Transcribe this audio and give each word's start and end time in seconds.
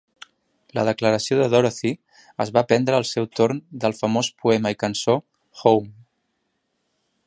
La 0.77 0.85
declaració 0.87 1.37
de 1.41 1.49
Dorothy 1.55 1.91
es 2.47 2.53
va 2.57 2.65
prendre 2.71 2.97
al 3.01 3.07
seu 3.11 3.29
torn 3.41 3.63
del 3.85 3.97
famós 4.01 4.33
poema 4.47 4.75
i 4.77 4.83
cançó 4.85 5.21
"Home!". 5.65 5.97